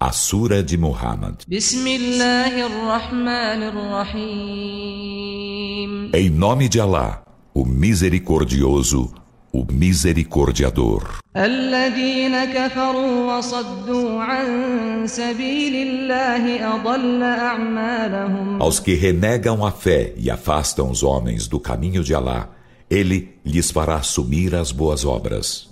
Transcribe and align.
A 0.00 0.12
Sura 0.12 0.62
de 0.62 0.78
Muhammad. 0.78 1.42
Em 6.14 6.30
nome 6.30 6.68
de 6.68 6.78
Alá, 6.78 7.24
o 7.52 7.64
Misericordioso, 7.64 9.12
o 9.52 9.66
Misericordiador. 9.68 11.18
Aos 18.60 18.78
que 18.78 18.94
renegam 18.94 19.66
a 19.66 19.72
fé 19.72 20.14
e 20.16 20.30
afastam 20.30 20.92
os 20.92 21.02
homens 21.02 21.48
do 21.48 21.58
caminho 21.58 22.04
de 22.04 22.14
Alá, 22.14 22.50
ele 22.90 23.36
lhes 23.44 23.70
fará 23.70 23.96
assumir 23.96 24.54
as 24.54 24.72
boas 24.72 25.04
obras. 25.04 25.66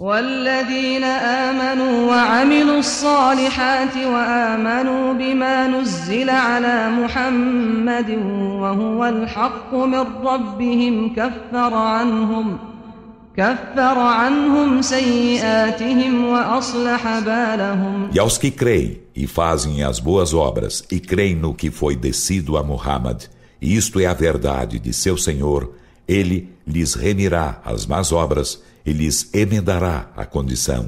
E 18.12 18.19
aos 18.19 18.38
que 18.38 18.51
creem 18.51 19.01
e 19.15 19.27
fazem 19.27 19.83
as 19.83 19.98
boas 19.98 20.33
obras 20.33 20.83
e 20.91 20.98
creem 20.98 21.35
no 21.35 21.55
que 21.55 21.71
foi 21.71 21.95
descido 21.95 22.57
a 22.57 22.62
Muhammad, 22.62 23.24
isto 23.60 24.01
é 24.01 24.07
a 24.07 24.15
verdade 24.15 24.79
de 24.79 24.93
seu 24.93 25.19
Senhor, 25.19 25.74
ele 26.06 26.48
lhes 26.66 26.95
remirá 26.95 27.60
as 27.65 27.87
más 27.87 28.12
obras 28.12 28.62
e 28.84 28.92
lhes 28.92 29.34
emendará 29.34 30.10
a 30.16 30.24
condição. 30.24 30.87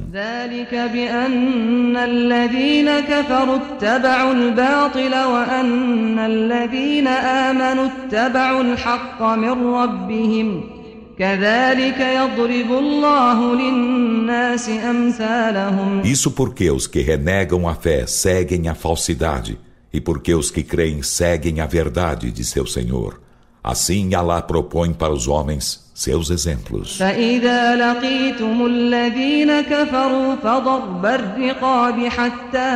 Isso 16.05 16.30
porque 16.30 16.70
os 16.70 16.86
que 16.86 17.00
renegam 17.00 17.66
a 17.69 17.74
fé 17.74 18.06
seguem 18.06 18.69
a 18.69 18.74
falsidade, 18.77 19.58
e 19.92 20.00
porque 20.00 20.33
os 20.33 20.48
que 20.48 20.62
creem 20.62 21.02
seguem 21.02 21.61
a 21.61 21.66
verdade 21.66 22.30
de 22.30 22.44
seu 22.44 22.64
Senhor. 22.64 23.20
Assim 23.69 24.14
Allah 24.14 24.41
propõe 24.41 24.94
para 24.94 25.12
os 25.12 25.28
homens 25.28 25.64
seus 25.94 26.30
exemplos. 26.30 26.98
فإذا 26.98 27.77
لقيتم 27.77 28.66
الذين 28.66 29.61
كفروا 29.61 30.34
فضرب 30.42 31.06
الرقاب 31.06 32.08
حتى 32.08 32.72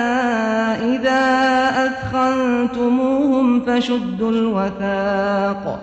إذا 0.93 1.25
أثخنتموهم 1.87 3.61
فشدوا 3.65 4.31
الوثاق 4.31 5.81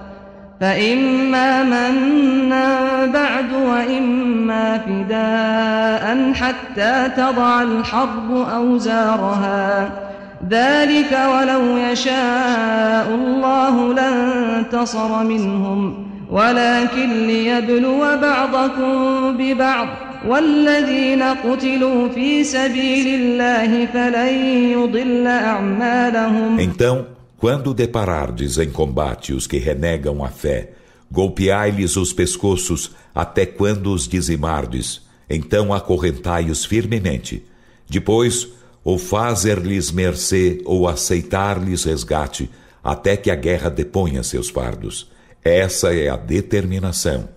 فإما 0.62 1.64
منا 1.64 3.06
بعد 3.06 3.54
وإما 3.54 4.78
فداء 4.78 6.34
حتى 6.34 7.10
تضع 7.18 7.62
الحرب 7.62 8.32
أوزارها 8.32 10.09
ذلك 10.51 11.13
ولو 11.13 11.77
يشاء 11.77 13.15
الله 13.15 13.95
لانتصر 13.95 15.25
منهم 15.25 16.07
ولكن 16.31 17.27
ليبلو 17.27 18.01
بعضكم 18.01 19.37
ببعض 19.37 19.89
والذين 20.27 21.23
قتلوا 21.23 22.09
في 22.09 22.45
سبيل 22.45 23.07
الله 23.21 23.87
فلن 23.87 24.35
يضل 24.73 25.27
أعمالهم 25.27 26.61
Então, 26.61 27.07
quando 27.39 27.75
deparardes 27.75 28.59
em 28.59 28.71
combate 28.71 29.33
os 29.33 29.47
que 29.47 29.59
renegam 29.59 30.25
a 30.25 30.29
fé, 30.29 30.71
golpeai-lhes 31.13 31.97
os 31.97 32.13
pescoços 32.13 32.91
até 33.15 33.45
quando 33.47 33.93
os 33.93 34.09
dizimardes, 34.09 35.03
então 35.29 35.73
acorrentai-os 35.73 36.65
firmemente. 36.65 37.45
Depois, 37.89 38.49
ou 38.84 38.98
fazer-lhes 38.98 39.92
mercê 39.92 40.62
ou 40.66 40.88
aceitar-lhes 40.88 41.84
resgate, 41.84 42.50
até 42.84 43.18
que 43.18 43.30
a 43.30 43.36
guerra 43.36 43.70
deponha 43.70 44.24
seus 44.24 44.50
fardos. 44.50 45.12
Essa 45.44 45.94
é 45.94 46.10
a 46.10 46.16
determinação. 46.16 47.30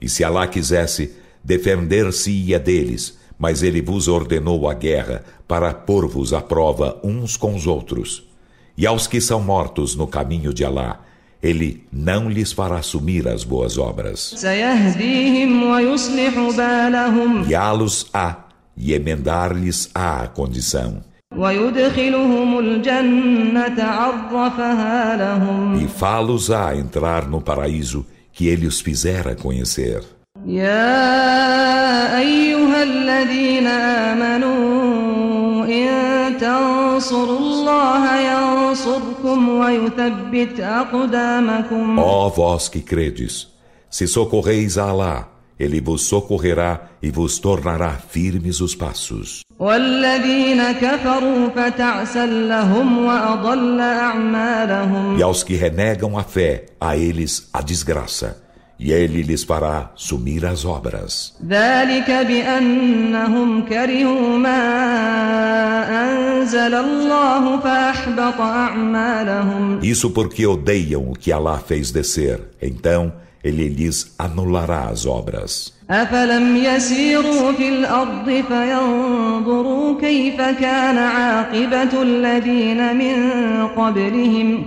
E 0.00 0.08
se 0.08 0.24
Alá 0.24 0.46
quisesse, 0.46 1.14
defender-se-ia 1.42 2.58
deles, 2.58 3.18
mas 3.38 3.62
ele 3.62 3.80
vos 3.80 4.08
ordenou 4.08 4.68
a 4.68 4.74
guerra 4.74 5.24
para 5.48 5.72
pôr-vos 5.74 6.32
à 6.32 6.40
prova 6.40 7.00
uns 7.02 7.36
com 7.36 7.54
os 7.54 7.66
outros. 7.66 8.28
E 8.76 8.86
aos 8.86 9.06
que 9.06 9.20
são 9.20 9.40
mortos 9.40 9.94
no 9.94 10.06
caminho 10.06 10.52
de 10.52 10.64
Alá, 10.64 11.00
ele 11.42 11.84
não 11.92 12.30
lhes 12.30 12.52
fará 12.52 12.78
assumir 12.78 13.26
as 13.26 13.42
boas 13.42 13.76
obras. 13.76 14.32
Guiá-los-á 17.44 18.51
e 18.81 18.93
emendar-lhes 18.93 19.89
a 19.93 20.27
condição. 20.27 21.01
E 25.81 25.87
fá-los 25.87 26.51
a 26.51 26.75
entrar 26.75 27.27
no 27.27 27.41
paraíso 27.41 28.05
que 28.31 28.47
ele 28.47 28.67
os 28.67 28.79
fizera 28.79 29.35
conhecer. 29.35 30.03
يا 30.45 32.17
أيها 32.19 32.83
الذين 32.83 33.67
آمنوا 33.67 35.65
إن 35.65 36.37
تنصروا 36.37 37.39
الله 37.39 38.19
ينصركم 38.19 39.49
ويثبت 39.49 40.59
أقدامكم 40.59 41.99
Ó 41.99 42.29
vós 42.29 42.69
que 42.69 42.81
credes, 42.81 43.47
se 43.89 44.07
socorreis 44.07 44.77
a 44.77 44.89
Allah, 44.89 45.27
ele 45.62 45.80
vos 45.80 46.02
socorrerá 46.06 46.88
e 47.00 47.08
vos 47.10 47.38
tornará 47.38 47.92
firmes 47.92 48.60
os 48.60 48.74
passos. 48.74 49.42
E 55.16 55.22
aos 55.22 55.44
que 55.44 55.54
renegam 55.54 56.18
a 56.18 56.24
fé, 56.24 56.66
a 56.80 56.96
eles 56.96 57.48
a 57.52 57.62
desgraça. 57.62 58.42
E 58.76 58.90
ele 58.90 59.22
lhes 59.22 59.44
fará 59.44 59.92
sumir 59.94 60.44
as 60.44 60.64
obras. 60.64 61.36
Isso 69.80 70.10
porque 70.10 70.44
odeiam 70.44 71.08
o 71.08 71.14
que 71.14 71.30
Allah 71.30 71.60
fez 71.64 71.92
descer. 71.92 72.40
Então, 72.60 73.12
ele 73.43 73.69
lhes 73.69 74.15
anulará 74.17 74.89
as 74.89 75.05
obras. 75.05 75.77
أفلم 75.89 76.55
يسيروا 76.57 77.51
في 77.51 77.69
الأرض 77.69 78.43
فينظروا 78.47 80.01
كيف 80.01 80.41
كان 80.41 80.97
عاقبة 80.97 82.01
الذين 82.01 82.97
من 82.97 83.17
قبلهم 83.67 84.65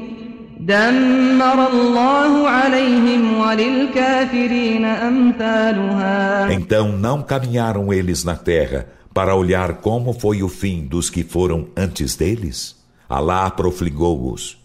دمر 0.60 1.68
الله 1.72 2.48
عليهم 2.48 3.40
وللكافرين 3.40 4.84
أمثالها 4.84 6.50
Então 6.52 6.92
não 6.92 7.22
caminharam 7.22 7.92
eles 7.92 8.24
na 8.24 8.36
terra 8.36 8.86
para 9.12 9.34
olhar 9.34 9.74
como 9.74 10.12
foi 10.12 10.42
o 10.42 10.48
fim 10.48 10.86
dos 10.86 11.10
que 11.10 11.22
foram 11.22 11.68
antes 11.76 12.16
deles? 12.16 12.76
Alá 13.08 13.50
profligou-os. 13.50 14.56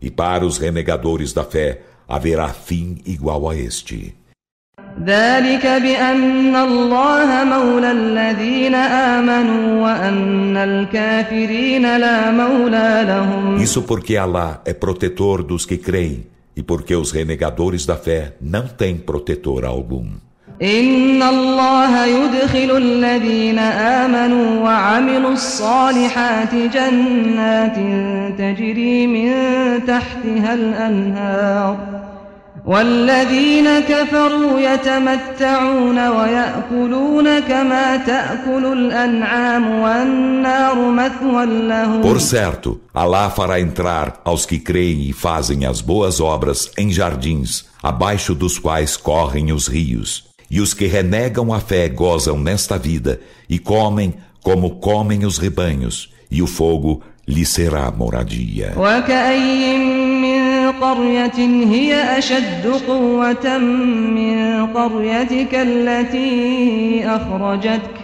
E 0.00 0.10
para 0.10 0.44
os 0.44 0.58
renegadores 0.58 1.32
da 1.32 1.44
fé, 1.44 1.82
haverá 2.08 2.48
fim 2.48 2.98
igual 3.04 3.48
a 3.50 3.54
este. 3.54 4.22
ذلك 5.04 5.66
بأن 5.66 6.56
الله 6.56 7.44
مولى 7.44 7.90
الذين 7.92 8.74
آمنوا 8.74 9.82
وأن 9.84 10.56
الكافرين 10.56 11.96
لا 11.96 12.30
مولى 12.30 13.04
لهم 13.08 13.62
Isso 13.62 13.82
porque 13.82 14.16
Allah 14.16 14.60
é 14.64 14.74
protetor 14.74 15.42
dos 15.42 15.64
que 15.64 15.78
creem 15.78 16.26
e 16.56 16.62
porque 16.62 16.94
os 16.94 17.10
renegadores 17.12 17.86
da 17.86 17.96
fé 17.96 18.34
não 18.40 18.66
têm 18.68 18.96
protetor 18.98 19.64
algum. 19.64 20.08
إن 20.62 21.22
الله 21.22 22.04
يدخل 22.04 22.76
الذين 22.76 23.58
آمنوا 23.58 24.64
وعملوا 24.64 25.32
الصالحات 25.32 26.54
جنات 26.54 27.76
تجري 28.38 29.06
من 29.06 29.32
تحتها 29.86 30.54
الأنهار 30.54 31.95
والذين 32.66 33.80
كفروا 33.80 34.60
يتمتعون 34.60 36.08
ويأكلون 36.08 37.38
كما 37.40 37.96
تأكل 37.96 38.64
الأنعام 38.72 39.80
والنار 39.80 40.90
مثوى 40.90 41.46
لهم 41.46 42.02
Por 42.02 42.20
certo, 42.20 42.80
Allah 42.94 43.30
fará 43.30 43.60
entrar 43.60 44.20
aos 44.24 44.46
que 44.46 44.58
creem 44.58 45.08
e 45.08 45.12
fazem 45.12 45.66
as 45.66 45.80
boas 45.80 46.20
obras 46.20 46.70
em 46.78 46.92
jardins, 46.92 47.64
abaixo 47.82 48.34
dos 48.34 48.58
quais 48.58 48.96
correm 48.96 49.52
os 49.52 49.66
rios. 49.66 50.24
E 50.50 50.60
os 50.60 50.74
que 50.74 50.86
renegam 50.86 51.52
a 51.52 51.58
fé 51.58 51.88
gozam 51.88 52.38
nesta 52.38 52.78
vida 52.78 53.20
e 53.48 53.58
comem 53.58 54.14
como 54.42 54.76
comem 54.76 55.24
os 55.24 55.38
rebanhos, 55.38 56.10
e 56.30 56.42
o 56.42 56.46
fogo 56.46 57.02
lhe 57.26 57.46
será 57.46 57.90
moradia. 57.90 58.74
قرية 60.81 61.39
هي 61.73 62.17
أشد 62.17 62.67
قوة 62.87 63.57
من 64.17 64.65
قريتك 64.65 65.53
التي 65.53 67.03
أخرجتك 67.05 67.97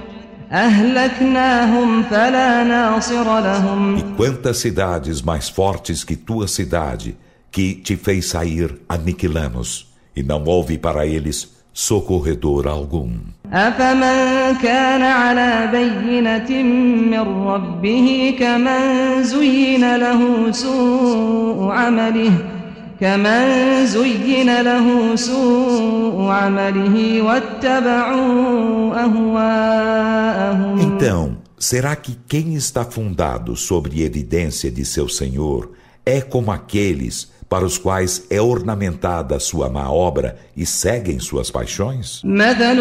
أهلكناهم 0.51 2.03
فلا 2.03 2.63
ناصر 2.63 3.39
لهم 3.39 3.97
E 3.97 4.03
quantas 4.17 4.57
cidades 4.57 5.21
mais 5.21 5.49
fortes 5.49 6.03
que 6.03 6.15
tua 6.15 6.47
cidade 6.47 7.15
que 7.51 7.75
te 7.75 7.95
fez 7.95 8.25
sair 8.25 8.79
aniquilamos 8.87 9.87
e 10.15 10.21
não 10.23 10.43
houve 10.43 10.77
para 10.77 11.05
eles 11.05 11.37
socorredor 11.73 12.67
algum. 12.67 13.11
أفمن 13.53 14.55
كان 14.63 15.01
على 15.01 15.69
بينة 15.71 16.63
من 17.11 17.47
ربه 17.47 18.35
كمن 18.39 19.23
زين 19.23 19.95
له 19.95 20.51
سوء 20.51 21.71
عمله 21.71 22.31
كمن 23.02 23.86
زين 23.86 24.60
له 24.60 25.16
سوء 25.16 26.28
عمله 26.30 27.22
واتبعوا 27.22 28.94
أهواءهم 29.04 30.78
Então, 30.80 31.36
será 31.58 31.94
que 31.96 32.18
quem 32.28 32.54
está 32.54 32.84
fundado 32.84 33.54
sobre 33.56 34.02
evidência 34.02 34.70
de 34.70 34.84
seu 34.84 35.08
Senhor 35.08 35.70
é 36.04 36.20
como 36.20 36.50
aqueles 36.50 37.30
para 37.48 37.64
os 37.64 37.78
quais 37.78 38.26
é 38.30 38.40
ornamentada 38.40 39.38
sua 39.38 39.70
má 39.70 39.90
obra 39.90 40.36
e 40.56 40.66
seguem 40.66 41.18
suas 41.18 41.50
paixões? 41.50 42.20
مثل 42.24 42.78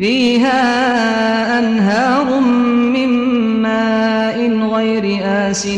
فيها 0.00 1.58
أنهار 1.58 2.40
من 2.94 3.08
ماء 3.62 4.48
غير 4.74 5.20
آس 5.22 5.68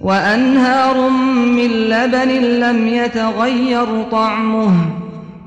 وأنهار 0.00 1.10
من 1.46 1.70
لبن 1.70 2.28
لم 2.60 2.88
يتغير 2.88 4.02
طعمه 4.10 4.72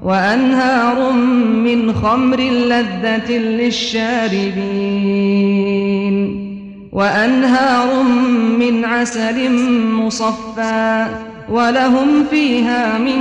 وأنهار 0.01 1.11
من 1.63 1.93
خمر 1.93 2.39
لذة 2.41 3.31
للشاربين 3.31 4.61
وأنهار 6.91 8.03
من 8.59 8.85
عسل 8.85 9.51
مصفى 9.91 11.07
ولهم 11.48 12.24
فيها 12.30 12.98
من 12.98 13.20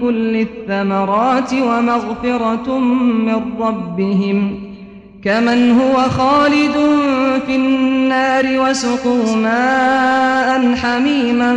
كل 0.00 0.36
الثمرات 0.36 1.52
ومغفرة 1.52 2.78
من 2.78 3.40
ربهم 3.60 4.68
كمن 5.24 5.70
هو 5.80 6.08
خالد 6.08 6.72
في 7.46 7.56
النار 7.56 8.60
وسقوا 8.60 9.36
ماء 9.36 10.74
حميما 10.74 11.52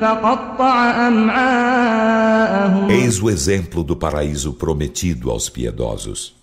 فقطع 0.00 1.08
أمعاءهم 1.08 2.90
Eis 2.90 3.22
o 3.22 3.30
exemplo 3.30 3.82
do 3.82 3.96
paraíso 3.96 4.52
prometido 4.52 5.30
aos 5.30 5.48
piedosos. 5.48 6.34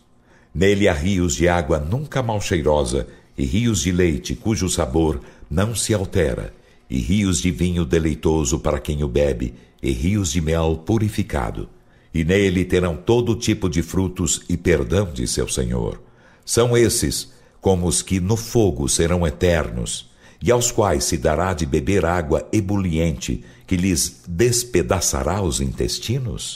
Nele 0.53 0.87
há 0.87 0.93
rios 0.93 1.35
de 1.35 1.47
água 1.47 1.79
nunca 1.79 2.21
mal 2.21 2.41
cheirosa 2.41 3.07
e 3.37 3.43
rios 3.45 3.81
de 3.81 3.91
leite 3.91 4.35
cujo 4.35 4.69
sabor 4.69 5.19
não 5.49 5.75
se 5.75 5.93
altera, 5.93 6.53
e 6.90 6.98
rios 6.98 7.40
de 7.40 7.50
vinho 7.50 7.84
deleitoso 7.84 8.58
para 8.58 8.80
quem 8.80 9.02
o 9.02 9.08
bebe, 9.08 9.54
e 9.82 9.90
rios 9.90 10.32
de 10.32 10.40
mel 10.40 10.82
purificado. 10.84 11.68
E 12.12 12.24
nele 12.24 12.64
terão 12.64 12.96
todo 12.96 13.34
tipo 13.36 13.68
de 13.68 13.82
frutos 13.82 14.42
e 14.48 14.56
perdão 14.56 15.12
de 15.12 15.26
seu 15.26 15.46
Senhor. 15.46 16.00
São 16.44 16.76
esses 16.76 17.32
como 17.60 17.86
os 17.86 18.02
que 18.02 18.20
no 18.20 18.36
fogo 18.36 18.88
serão 18.88 19.26
eternos, 19.26 20.08
e 20.40 20.50
aos 20.52 20.70
quais 20.70 21.04
se 21.04 21.16
dará 21.16 21.52
de 21.52 21.66
beber 21.66 22.04
água 22.04 22.46
ebuliente, 22.52 23.44
que 23.66 23.76
lhes 23.76 24.22
despedaçará 24.26 25.42
os 25.42 25.60
intestinos? 25.60 26.54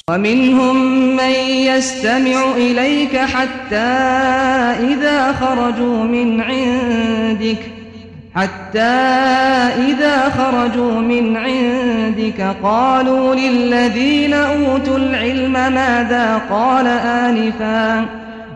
حتى 8.36 8.80
إذا 8.80 9.10
خرجوا 9.28 9.82
من 9.82 9.88
عندك 9.88 9.98
حتى 9.98 9.98
إذا 9.98 10.30
خرجوا 10.30 11.02
من 11.02 11.38
عندك 11.38 12.56
قالوا 12.64 13.36
للذين 13.36 14.34
أوتوا 14.34 14.98
العلم 14.98 15.54
ماذا 15.54 16.38
قال 16.38 16.88
آنفا 16.88 18.10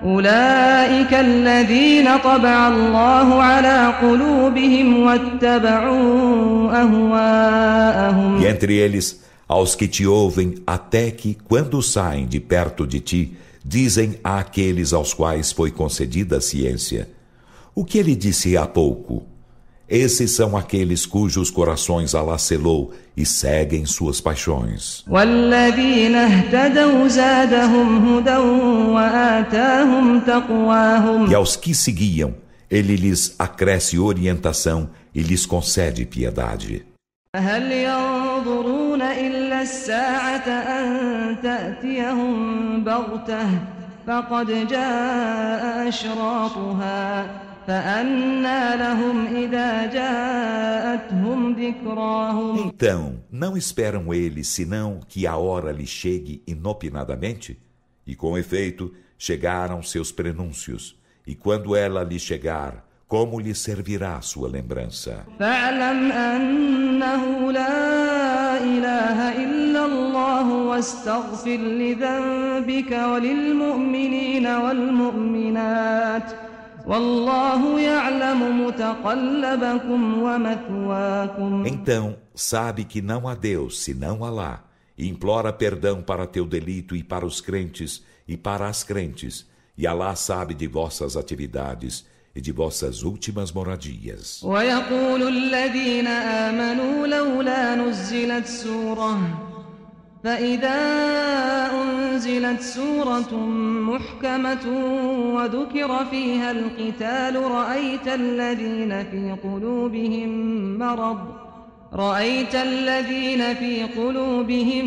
أولئك 0.03 1.13
الذين 1.13 2.17
طبع 2.23 2.67
الله 2.67 3.43
على 3.43 3.93
قلوبهم 4.01 5.03
واتبعوا 5.03 6.71
أهواءهم 6.81 8.41
E 8.41 8.47
entre 8.47 8.73
eles, 8.75 9.21
aos 9.47 9.75
que 9.75 9.87
te 9.87 10.05
ouvem, 10.05 10.55
até 10.65 11.11
que, 11.11 11.37
quando 11.47 11.81
saem 11.81 12.25
de 12.25 12.39
perto 12.39 12.87
de 12.87 12.99
ti, 12.99 13.33
dizem 13.63 14.15
àqueles 14.23 14.93
aos 14.93 15.13
quais 15.13 15.51
foi 15.51 15.71
concedida 15.71 16.37
a 16.37 16.41
ciência: 16.41 17.09
O 17.75 17.85
que 17.85 17.97
ele 17.97 18.15
disse 18.15 18.57
há 18.57 18.65
pouco? 18.65 19.31
Esses 19.89 20.31
são 20.31 20.55
aqueles 20.55 21.05
cujos 21.05 21.51
corações 21.51 22.15
Allah 22.15 22.37
selou 22.37 22.93
e 23.17 23.25
seguem 23.25 23.85
suas 23.85 24.21
paixões. 24.21 25.03
والذين 25.07 26.15
اهتدوا 26.15 27.07
زادهم 27.07 28.17
هدى 28.17 28.37
وآتاهم 28.95 30.19
تقواهم 30.19 31.29
E 31.29 31.35
aos 31.35 31.57
que 31.57 31.75
seguiam, 31.75 32.33
ele 32.69 32.95
lhes 32.95 33.35
acresce 33.37 33.99
orientação 33.99 34.89
e 35.13 35.21
lhes 35.21 35.45
concede 35.45 36.05
piedade. 36.05 36.85
هل 37.35 37.71
ينظرون 37.71 39.01
إلا 39.01 39.61
الساعة 39.61 40.47
أن 40.47 41.41
تأتيهم 41.43 42.83
بغتة 42.83 43.47
فقد 44.07 44.67
جاء 44.67 45.87
أشراطها 45.87 47.44
فأنى 47.67 48.77
لهم 48.77 49.27
إذا 49.35 49.85
جاءتهم 49.85 51.53
ذكراهم 51.53 52.71
Então, 52.73 53.19
não 53.31 53.55
esperam 53.57 54.13
eles 54.13 54.47
senão 54.47 54.99
que 55.07 55.27
a 55.27 55.37
hora 55.37 55.71
lhe 55.71 55.85
chegue 55.85 56.41
inopinadamente? 56.47 57.57
E 58.05 58.15
com 58.15 58.37
efeito, 58.37 58.91
chegaram 59.17 59.81
seus 59.83 60.11
prenúncios. 60.11 60.95
E 61.27 61.35
quando 61.35 61.75
ela 61.75 62.03
lhe 62.03 62.17
chegar, 62.19 62.83
como 63.07 63.39
lhe 63.39 63.53
servirá 63.53 64.19
sua 64.21 64.47
lembrança? 64.47 65.25
فاعلم 65.39 66.11
أنه 66.11 67.51
لا 67.51 68.57
إله 68.57 69.43
إلا 69.43 69.85
الله 69.85 70.47
واستغفر 70.53 71.57
لذنبك 71.57 72.91
وللمؤمنين 72.91 74.47
والمؤمنات 74.47 76.31
والله 76.85 77.79
يعلم 77.79 78.65
متقلبكم 78.65 80.21
ومثواكم 80.21 81.65
Então, 81.65 82.15
sabe 82.35 82.85
que 82.85 83.01
não 83.01 83.27
há 83.27 83.35
Deus 83.35 83.79
senão 83.83 84.23
Alá, 84.23 84.63
e 84.97 85.07
implora 85.07 85.53
perdão 85.53 86.01
para 86.01 86.27
teu 86.27 86.45
delito 86.45 86.95
e 86.95 87.03
para 87.03 87.25
os 87.25 87.41
crentes 87.41 88.03
e 88.27 88.35
para 88.37 88.67
as 88.67 88.83
crentes, 88.83 89.45
e 89.77 89.85
Alá 89.85 90.15
sabe 90.15 90.53
de 90.53 90.67
vossas 90.67 91.15
atividades 91.15 92.05
e 92.35 92.41
de 92.41 92.51
vossas 92.51 93.03
últimas 93.03 93.51
moradias. 93.51 94.41
ويقول 94.43 95.27
الذين 95.27 96.07
آمنوا 96.07 97.07
لولا 97.07 97.75
نزلت 97.75 98.47
سورة 98.47 99.54
فإذا 100.26 100.80
أنزلت 101.82 102.60
سورة 102.60 103.36
محكمة 103.80 104.66
وذكر 105.34 106.04
فيها 106.10 106.50
القتال 106.50 107.50
رأيت 107.50 108.08
الذين 108.08 109.04
في 109.04 109.36
قلوبهم 109.42 110.28
مرض 110.78 111.18
رأيت 111.92 112.54
الذين 112.54 113.54
في 113.54 113.82
قلوبهم 113.82 114.86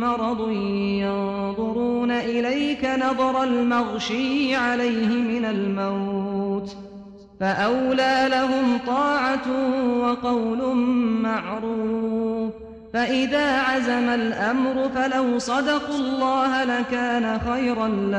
مرض 0.00 0.50
ينظرون 1.00 2.10
إليك 2.10 2.84
نظر 2.84 3.42
المغشي 3.42 4.54
عليه 4.54 5.08
من 5.08 5.44
الموت. 5.44 6.76
فأولى 7.40 8.26
لهم 8.30 8.78
طاعة 8.86 9.46
وقول 10.00 10.76
معروف. 11.22 12.65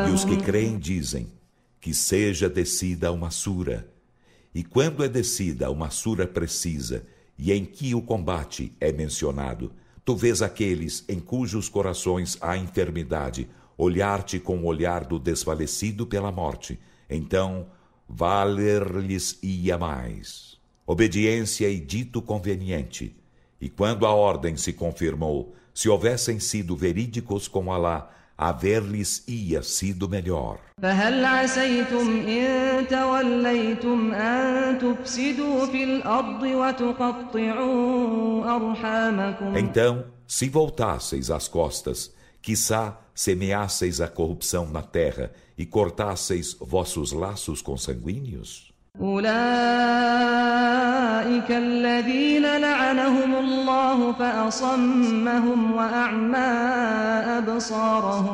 E 0.10 0.12
os 0.12 0.24
que 0.24 0.38
creem 0.38 0.78
dizem 0.78 1.28
que 1.80 1.94
seja 1.94 2.50
descida 2.50 3.12
uma 3.12 3.32
sura. 3.32 3.88
E 4.54 4.64
quando 4.64 5.04
é 5.04 5.10
descida 5.10 5.72
uma 5.72 5.90
sura 5.90 6.28
precisa 6.28 7.06
e 7.38 7.52
em 7.52 7.64
que 7.66 7.96
o 7.96 8.02
combate 8.02 8.72
é 8.80 8.92
mencionado, 8.92 9.72
tu 10.04 10.16
vês 10.16 10.42
aqueles 10.42 11.04
em 11.08 11.20
cujos 11.20 11.70
corações 11.70 12.38
há 12.42 12.58
enfermidade 12.58 13.50
olhar-te 13.78 14.40
com 14.40 14.58
o 14.58 14.66
olhar 14.66 15.06
do 15.06 15.20
desfalecido 15.20 16.08
pela 16.08 16.32
morte. 16.32 16.80
Então, 17.10 17.68
valer-lhes-ia 18.10 19.78
mais. 19.78 20.58
Obediência 20.86 21.70
e 21.70 21.80
dito 21.80 22.22
conveniente. 22.22 23.16
E 23.60 23.70
quando 23.70 24.06
a 24.06 24.14
ordem 24.14 24.56
se 24.56 24.74
confirmou, 24.74 25.56
se 25.74 25.90
houvessem 25.90 26.40
sido 26.40 26.76
verídicos 26.76 27.48
com 27.48 27.72
Alá, 27.72 28.10
haver-lhes 28.38 29.24
ia 29.28 29.64
sido 29.64 30.08
melhor. 30.08 30.60
Então, 39.58 40.06
se 40.28 40.48
voltasseis 40.50 41.32
as 41.32 41.48
costas, 41.48 42.14
quizá 42.42 43.00
semeasseis 43.16 44.00
a 44.00 44.08
corrupção 44.08 44.68
na 44.70 44.84
terra 44.84 45.32
e 45.58 45.66
cortasseis 45.66 46.56
vossos 46.60 47.12
laços 47.12 47.64
consanguíneos? 47.64 48.72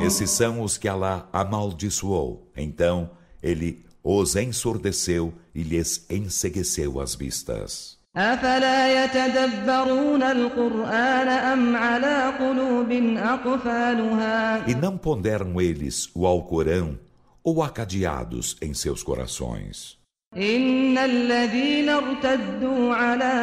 Esses 0.03 0.31
são 0.31 0.63
os 0.63 0.79
que 0.79 0.89
Alá 0.89 1.29
amaldiçoou. 1.33 2.51
Então, 2.57 3.11
ele 3.43 3.85
os 4.03 4.37
ensurdeceu 4.37 5.35
e 5.55 5.63
lhes 5.63 6.07
ensegueceu 6.11 7.01
as 7.01 7.15
vistas. 7.15 7.99
أفلا 8.17 9.05
يتدبرون 9.05 10.23
القرآن 10.23 11.29
أم 11.29 11.77
على 11.77 12.33
قلوب 12.39 12.93
أقفالها 13.17 14.67
E 14.67 14.75
não 14.75 14.97
ponderam 14.99 15.61
eles 15.61 16.11
o 16.15 16.27
Alcorão 16.27 16.99
ou 17.45 17.63
acadeados 17.63 18.57
em 18.61 18.75
seus 18.75 19.03
corações. 19.03 19.99
إن 20.37 20.99
الذين 20.99 21.89
ارتدوا 21.89 22.95
على 22.95 23.35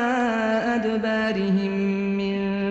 أدبارهم 0.76 1.72
من 2.18 2.19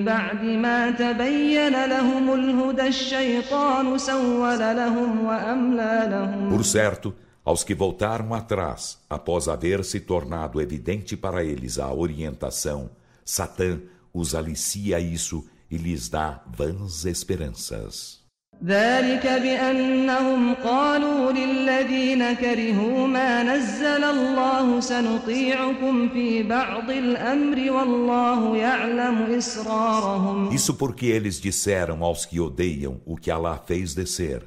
بعد 0.09 0.45
ما 0.45 0.91
تبين 0.91 1.85
لهم 1.87 2.35
الهدى 2.35 2.89
الشيطان 2.89 3.99
سول 3.99 4.59
لهم 4.59 5.27
وأملى 5.27 6.07
لهم 6.11 6.51
Por 6.51 6.65
certo, 6.65 7.15
aos 7.45 7.63
que 7.63 7.75
voltaram 7.75 8.33
atrás, 8.35 8.99
após 9.09 9.49
haver 9.49 9.85
se 9.85 10.01
tornado 10.01 10.61
evidente 10.61 11.17
para 11.17 11.45
eles 11.45 11.79
a 11.79 11.93
orientação, 11.93 12.91
Satã 13.25 13.81
os 14.13 14.35
alicia 14.35 14.99
isso 14.99 15.45
e 15.71 15.77
lhes 15.77 16.09
dá 16.09 16.43
vãs 16.47 17.05
esperanças. 17.05 18.18
ذلك 18.67 19.27
بأنهم 19.27 20.55
قالوا 20.55 21.33
للذين 21.33 22.33
كرهوا 22.33 23.07
ما 23.07 23.43
نزل 23.43 24.05
الله 24.05 24.81
سنطيعكم 24.81 26.09
في 26.09 26.43
بعض 26.43 26.91
الأمر 26.91 27.73
والله 27.73 28.57
يعلم 28.57 29.17
إسرارهم 29.37 30.51
Isso 30.51 30.75
porque 30.75 31.07
eles 31.07 31.41
disseram 31.41 32.03
aos 32.03 32.25
que 32.25 32.41
odeiam 32.41 33.01
o 33.05 33.17
que 33.17 33.31
Alá 33.31 33.59
fez 33.59 33.95
descer: 33.95 34.43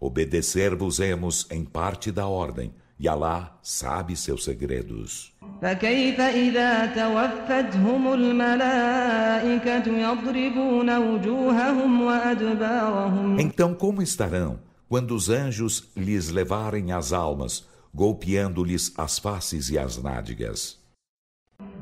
Obedecer-vos-emos 0.00 1.46
em 1.50 1.64
parte 1.64 2.10
da 2.10 2.26
ordem, 2.26 2.72
e 2.98 3.08
Alá 3.08 3.58
sabe 3.62 4.14
seus 4.16 4.44
segredos. 4.44 5.32
فكيف 5.62 6.20
إذا 6.20 6.86
توفتهم 6.86 8.12
الملائكة 8.12 9.86
يضربون 9.88 10.98
وجوههم 10.98 12.02
وأدبارهم 12.02 13.38
Então, 13.40 13.74
como 13.74 14.02
estarão 14.02 14.58
quando 14.88 15.14
os 15.14 15.28
anjos 15.28 15.84
lhes 15.96 16.30
levarem 16.30 16.92
as 16.92 17.12
almas, 17.12 17.64
golpeando-lhes 17.94 18.92
as 18.96 19.18
faces 19.18 19.70
e 19.70 19.78
as 19.78 20.02
nádegas? 20.02 20.78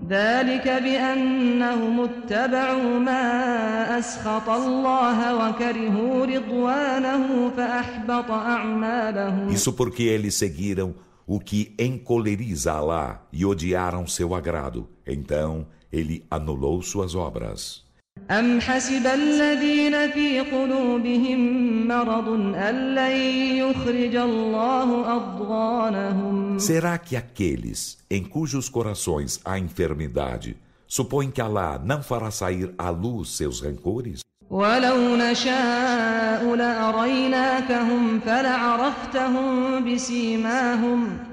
ذلك 0.08 0.68
بأنهم 0.68 2.00
اتبعوا 2.00 2.98
ما 2.98 3.98
أسخط 3.98 4.48
الله 4.48 5.18
وكرهوا 5.36 6.26
رضوانه 6.26 7.50
فأحبط 7.56 8.30
أعمالهم 8.30 9.50
Isso 9.50 9.72
porque 9.72 10.04
eles 10.04 10.34
seguiram 10.34 10.94
o 11.26 11.38
que 11.38 11.74
encoleriza 11.78 12.72
Alá 12.72 13.26
e 13.30 13.44
odiaram 13.44 14.06
seu 14.06 14.34
agrado. 14.34 14.88
Então, 15.06 15.66
ele 15.92 16.24
anulou 16.30 16.80
suas 16.80 17.14
obras. 17.14 17.84
أم 18.31 18.61
حسب 18.61 19.05
الذين 19.07 20.11
في 20.11 20.39
قلوبهم 20.39 21.39
مرض 21.87 22.27
أن 22.55 22.95
لن 22.95 23.15
يخرج 23.57 24.15
الله 24.15 25.15
أضغانهم 25.15 26.59
Será 26.59 26.97
que 26.97 27.15
aqueles 27.15 27.97
em 28.09 28.23
cujos 28.23 28.69
corações 28.69 29.39
há 29.43 29.59
enfermidade 29.59 30.55
supõem 30.87 31.29
que 31.31 31.41
Alá 31.41 31.79
não 31.83 32.01
fará 32.01 32.31
sair 32.31 32.73
à 32.77 32.89
luz 32.89 33.35
seus 33.37 33.61
rancores? 33.61 34.21
ولو 34.49 35.15
نشاء 35.15 36.55
لأريناكهم 36.55 38.19
فلعرفتهم 38.19 39.93
بسيماهم 39.93 41.32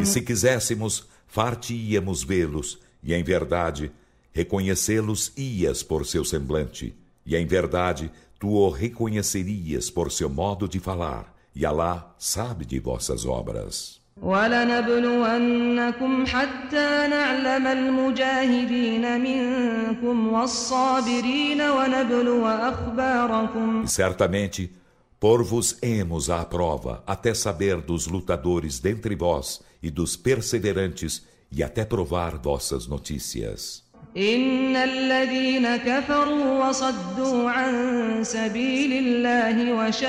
E 0.00 0.06
se 0.06 0.20
quiséssemos, 0.20 1.06
far-te-íamos 1.28 2.24
vê-los, 2.24 2.78
e 3.02 3.14
em 3.14 3.22
verdade, 3.22 3.92
reconhecê-los 4.32 5.32
ias 5.36 5.82
por 5.82 6.04
seu 6.04 6.24
semblante, 6.24 6.94
e 7.24 7.36
em 7.36 7.46
verdade, 7.46 8.10
tu 8.38 8.48
o 8.48 8.68
reconhecerias 8.68 9.90
por 9.90 10.10
seu 10.10 10.28
modo 10.28 10.68
de 10.68 10.80
falar, 10.80 11.32
e 11.54 11.64
Alá 11.64 12.12
sabe 12.18 12.64
de 12.64 12.80
vossas 12.80 13.24
obras. 13.24 13.99
ولنبلونكم 14.21 16.25
حتى 16.25 17.07
نعلم 17.09 17.67
المجاهدين 17.67 19.21
منكم 19.21 20.33
والصابرين 20.33 21.61
ونبلو 21.61 22.47
أخباركم 22.47 23.85
E 23.85 23.87
certamente, 23.87 24.71
por-vos-emos 25.19 26.29
à 26.29 26.45
prova, 26.45 27.03
até 27.05 27.33
saber 27.33 27.81
dos 27.81 28.07
lutadores 28.07 28.79
dentre 28.79 29.15
vós 29.15 29.61
e 29.83 29.91
dos 29.91 30.15
perseverantes, 30.15 31.23
e 31.51 31.61
até 31.63 31.85
provar 31.85 32.37
vossas 32.37 32.87
notícias. 32.87 33.83
إن 34.16 34.76
الذين 34.76 35.76
كفروا 35.76 36.68
وصدوا 36.68 37.50
عن 37.50 38.24
سبيل 38.24 38.92
الله 38.92 39.72
وشاقوا 39.72 40.02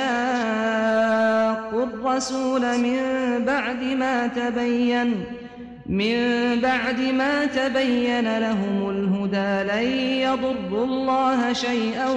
الرسول 1.83 2.61
من 2.77 2.99
بعد 3.45 3.83
ما 3.83 4.27
تبين 4.27 5.25
من 5.85 6.61
بعد 6.61 6.99
ما 6.99 7.45
تبين 7.45 8.37
لهم 8.37 8.89
الهدى 8.89 9.63
لن 9.71 9.83
يضروا 10.19 10.85
الله 10.85 11.53
شيئا 11.53 12.09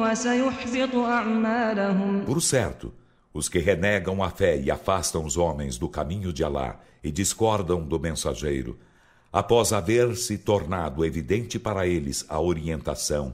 وسيحبط 0.00 0.94
أعمالهم. 0.94 2.24
Por 2.26 2.40
certo, 2.40 2.92
os 3.34 3.48
que 3.48 3.58
renegam 3.58 4.22
a 4.22 4.30
fé 4.30 4.58
e 4.58 4.70
afastam 4.70 5.24
os 5.24 5.36
homens 5.36 5.76
do 5.76 5.88
caminho 5.88 6.32
de 6.32 6.42
Alá 6.42 6.80
e 7.04 7.10
discordam 7.10 7.82
do 7.82 8.00
mensageiro, 8.00 8.78
após 9.31 9.71
haver 9.71 10.15
se 10.15 10.37
tornado 10.37 11.05
evidente 11.05 11.57
para 11.57 11.87
eles 11.87 12.25
a 12.27 12.39
orientação, 12.39 13.33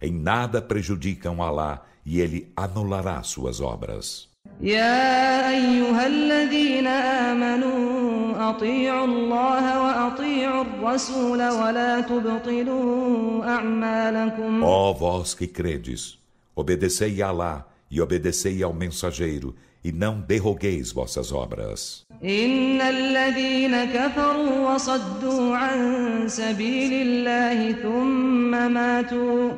em 0.00 0.12
nada 0.12 0.62
prejudicam 0.62 1.42
Alá 1.42 1.82
e 2.04 2.20
ele 2.20 2.52
anulará 2.56 3.22
suas 3.22 3.60
obras. 3.60 4.32
يا 4.60 5.48
أيها 5.50 6.06
الذين 6.06 6.86
آمنوا 6.86 8.50
أطيعوا 8.50 9.06
الله 9.06 9.82
وأطيعوا 9.82 10.62
الرسول 10.64 11.48
ولا 11.48 12.00
تبطلوا 12.00 13.44
أعمالكم 13.44 14.62
Ó 14.62 14.92
vós 14.92 15.34
que 15.34 15.46
credes, 15.46 16.18
obedecei 16.54 17.22
a 17.22 17.28
Alá 17.28 17.66
e 17.90 18.00
obedecei 18.00 18.62
ao 18.62 18.72
mensageiro, 18.72 19.54
e 19.86 19.90
não 19.90 20.20
derrogueis 20.20 20.92
vossas 20.92 21.32
obras. 21.32 22.04
إن 22.24 22.80
الذين 22.80 23.84
كفروا 23.84 24.74
وصدوا 24.74 25.56
عن 25.56 26.28
سبيل 26.28 26.92
الله 26.92 27.72
ثم 27.72 28.72
ماتوا 28.72 29.50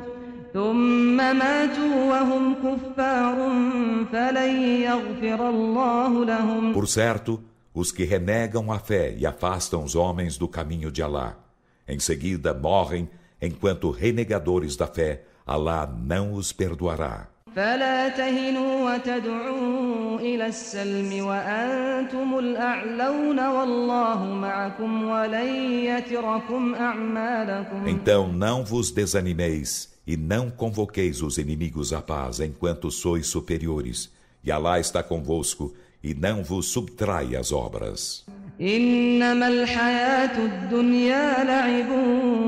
ثم 0.53 1.17
ماتوا 1.17 1.95
وهم 2.09 2.55
كفار 2.55 3.35
فلن 4.11 4.61
يغفر 4.81 5.49
الله 5.49 6.25
لهم 6.25 6.73
Por 6.73 6.87
certo, 6.87 7.43
os 7.73 7.91
que 7.91 8.03
renegam 8.03 8.71
a 8.71 8.79
fé 8.79 9.13
e 9.17 9.25
afastam 9.25 9.83
os 9.83 9.95
homens 9.95 10.37
do 10.37 10.47
caminho 10.47 10.89
de 10.91 11.03
Alá, 11.03 11.37
em 11.87 11.99
seguida 11.99 12.53
morrem 12.53 13.07
enquanto 13.41 13.91
renegadores 13.91 14.75
da 14.75 14.87
fé, 14.87 15.23
Alá 15.45 15.85
não 15.85 16.33
os 16.33 16.51
perdoará. 16.51 17.27
فلا 17.55 18.09
تهنوا 18.09 18.93
وتدعوا 18.95 20.19
إلى 20.19 20.47
السلم 20.47 21.25
وأنتم 21.25 22.39
الأعلون 22.39 23.39
والله 23.47 24.23
معكم 24.33 25.03
ولن 25.09 25.47
يتركم 25.85 26.75
أعمالكم 26.75 27.87
Então 27.87 28.27
não 28.33 28.63
vos 28.65 28.91
desanimeis 28.91 29.93
e 30.07 30.17
não 30.17 30.49
convoqueis 30.49 31.21
os 31.21 31.37
inimigos 31.37 31.93
à 31.93 32.01
paz 32.01 32.39
enquanto 32.39 32.91
sois 32.91 33.27
superiores. 33.27 34.09
E 34.43 34.51
Alá 34.51 34.79
está 34.79 35.01
convosco 35.01 35.73
e 36.03 36.13
não 36.13 36.43
vos 36.43 36.67
subtrai 36.67 37.35
as 37.35 37.51
obras. 37.51 38.25
إنما 38.61 39.47
الحياة 39.47 40.37
الدنيا 40.45 41.43
لعب 41.43 41.89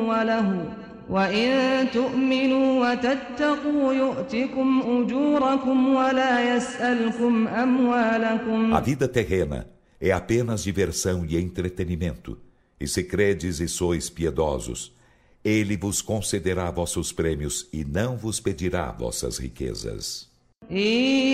وله 0.08 0.66
وإن 1.10 1.88
تؤمنوا 1.92 2.92
وتتقوا 2.92 3.94
يؤتكم 3.94 4.82
أجوركم 4.86 5.96
ولا 5.96 6.56
يسألكم 6.56 7.48
أموالكم 7.48 8.74
A 8.74 8.80
vida 8.82 9.08
terrena 9.08 9.68
é 10.02 10.12
apenas 10.12 10.64
diversão 10.64 11.26
e 11.26 11.38
entretenimento. 11.38 12.38
E 12.80 12.88
se 12.88 13.04
credes 13.04 13.60
e 13.60 13.68
sois 13.68 14.10
piedosos, 14.10 14.94
ele 15.44 15.78
vos 15.78 16.02
concederá 16.02 16.70
vossos 16.70 17.12
prêmios 17.12 17.68
e 17.72 17.84
não 17.84 18.18
vos 18.18 18.40
pedirá 18.40 18.92
vossas 18.92 19.38
riquezas. 19.38 20.28
إن 20.72 20.78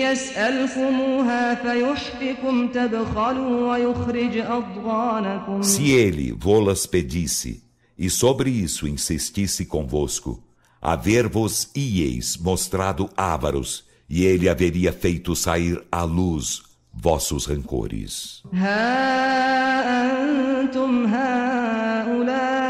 يسألكموها 0.00 1.54
فيحفكم 1.54 2.68
تبخلوا 2.68 3.72
ويخرج 3.72 4.36
أضغانكم 4.38 5.62
Se 5.62 5.90
ele 5.90 6.32
vô-las 6.32 6.86
pedisse, 6.86 7.62
e 7.98 8.10
sobre 8.10 8.50
isso 8.50 8.88
insistisse 8.88 9.64
convosco, 9.64 10.42
haver-vos 10.80 11.70
ieis 11.74 12.36
mostrado 12.36 13.08
ávaros, 13.16 13.84
e 14.08 14.24
ele 14.24 14.48
haveria 14.48 14.92
feito 14.92 15.34
sair 15.34 15.82
à 15.90 16.02
luz 16.02 16.62
vossos 16.92 17.46
rancores. 17.46 18.42
ها 18.52 20.12
أنتم 20.12 21.06
هؤلاء 21.06 22.64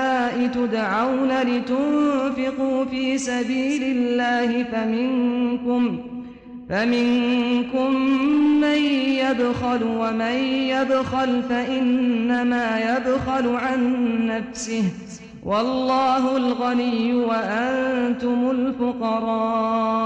تدعون 0.47 1.43
لتنفقوا 1.43 2.85
في 2.85 3.19
سبيل 3.19 3.83
الله 3.83 4.65
فمنكم 4.65 6.15
فمنكم 6.69 7.95
من 8.61 8.79
يبخل 9.25 9.83
ومن 9.83 10.37
يبخل 10.69 11.43
فإنما 11.43 12.79
يبخل 12.79 13.49
عن 13.57 13.81
نفسه 14.27 14.85
والله 15.43 16.37
الغني 16.37 17.15
وأنتم 17.15 18.51
الفقراء 18.51 20.05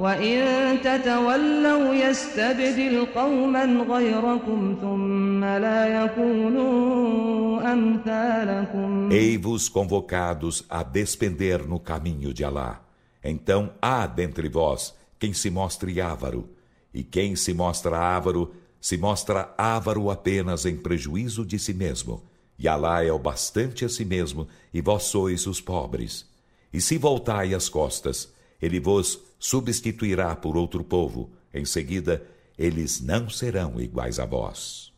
وإن 0.00 0.78
تتولوا 0.80 1.94
يستبدل 1.94 3.06
قوما 3.14 3.64
غيركم 3.64 4.76
ثم 4.80 5.44
لا 5.44 6.04
يكونوا 6.04 7.72
أمثالكم 7.72 9.10
Ei-vos 9.10 9.68
convocados 9.68 10.64
a 10.68 10.82
despender 10.82 11.66
no 11.66 11.80
caminho 11.80 12.32
de 12.32 12.44
Alá. 12.44 12.80
Então 13.24 13.70
há 13.82 14.06
dentre 14.06 14.48
vós 14.48 14.94
quem 15.18 15.32
se 15.32 15.50
mostre 15.50 16.00
ávaro, 16.00 16.48
e 16.94 17.02
quem 17.02 17.34
se 17.34 17.52
mostra 17.52 17.98
ávaro, 17.98 18.54
se 18.80 18.96
mostra 18.96 19.52
ávaro 19.58 20.10
apenas 20.10 20.64
em 20.64 20.76
prejuízo 20.76 21.44
de 21.44 21.58
si 21.58 21.74
mesmo. 21.74 22.22
e 22.63 22.67
Alá 22.69 23.03
é 23.03 23.11
o 23.11 23.19
bastante 23.19 23.83
a 23.83 23.89
si 23.89 24.05
mesmo, 24.05 24.47
e 24.73 24.79
vós 24.79 25.03
sois 25.03 25.45
os 25.47 25.59
pobres. 25.59 26.25
E 26.71 26.79
se 26.79 26.97
voltai 26.97 27.53
as 27.53 27.67
costas, 27.67 28.31
ele 28.61 28.79
vos 28.79 29.19
substituirá 29.37 30.33
por 30.33 30.55
outro 30.55 30.81
povo. 30.81 31.29
Em 31.53 31.65
seguida, 31.65 32.25
eles 32.57 33.01
não 33.01 33.29
serão 33.29 33.81
iguais 33.81 34.17
a 34.17 34.25
vós. 34.25 34.92